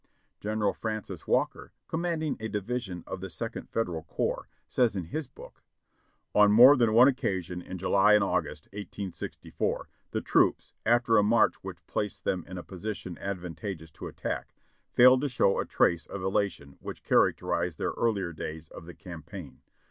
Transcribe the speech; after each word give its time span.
General 0.39 0.73
Francis 0.73 1.27
Walker, 1.27 1.73
commanding 1.87 2.35
a 2.39 2.47
division 2.47 3.03
in 3.07 3.19
the 3.19 3.29
Second 3.29 3.69
Federal 3.69 4.01
Corps, 4.01 4.47
says 4.65 4.95
in 4.95 5.03
his 5.03 5.27
book: 5.27 5.61
"On 6.33 6.51
more 6.51 6.75
than 6.75 6.93
one 6.95 7.07
occasion 7.07 7.61
in 7.61 7.77
July 7.77 8.15
and 8.15 8.23
August, 8.23 8.65
1864, 8.73 9.89
the 10.09 10.19
troops, 10.19 10.73
after 10.87 11.19
a 11.19 11.23
march 11.23 11.57
which 11.63 11.85
placed 11.85 12.23
them 12.23 12.43
in 12.47 12.57
a 12.57 12.63
position 12.63 13.15
advanta 13.17 13.77
geous 13.77 13.93
to 13.93 14.07
attack, 14.07 14.55
failed 14.91 15.21
to 15.21 15.29
show 15.29 15.59
a 15.59 15.65
trace 15.67 16.07
of 16.07 16.23
elation 16.23 16.77
which 16.79 17.03
character 17.03 17.53
ized 17.53 17.77
their 17.77 17.91
earlier 17.91 18.33
days 18.33 18.69
of 18.69 18.87
the 18.87 18.95
campaign. 18.95 19.61